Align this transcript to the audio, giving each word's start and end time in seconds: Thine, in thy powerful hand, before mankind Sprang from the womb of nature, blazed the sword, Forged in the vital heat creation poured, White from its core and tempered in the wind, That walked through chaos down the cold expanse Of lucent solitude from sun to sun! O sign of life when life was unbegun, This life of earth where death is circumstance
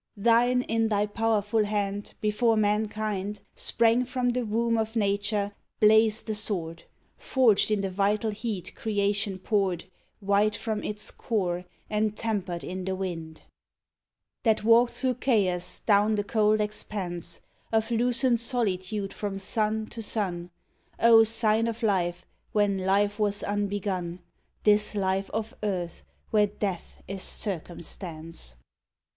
Thine, 0.17 0.63
in 0.63 0.87
thy 0.87 1.05
powerful 1.05 1.63
hand, 1.63 2.15
before 2.21 2.57
mankind 2.57 3.41
Sprang 3.55 4.03
from 4.03 4.29
the 4.29 4.43
womb 4.47 4.75
of 4.75 4.95
nature, 4.95 5.53
blazed 5.79 6.25
the 6.25 6.33
sword, 6.33 6.85
Forged 7.17 7.69
in 7.69 7.81
the 7.81 7.91
vital 7.91 8.31
heat 8.31 8.73
creation 8.73 9.37
poured, 9.37 9.85
White 10.19 10.55
from 10.55 10.83
its 10.83 11.11
core 11.11 11.65
and 11.87 12.17
tempered 12.17 12.63
in 12.63 12.83
the 12.85 12.95
wind, 12.95 13.43
That 14.41 14.63
walked 14.63 14.93
through 14.93 15.19
chaos 15.21 15.81
down 15.81 16.15
the 16.15 16.23
cold 16.23 16.61
expanse 16.61 17.39
Of 17.71 17.91
lucent 17.91 18.39
solitude 18.39 19.13
from 19.13 19.37
sun 19.37 19.85
to 19.89 20.01
sun! 20.01 20.49
O 20.99 21.23
sign 21.23 21.67
of 21.67 21.83
life 21.83 22.25
when 22.53 22.79
life 22.87 23.19
was 23.19 23.43
unbegun, 23.43 24.17
This 24.63 24.95
life 24.95 25.29
of 25.29 25.55
earth 25.61 26.01
where 26.31 26.47
death 26.47 26.97
is 27.07 27.21
circumstance 27.21 28.55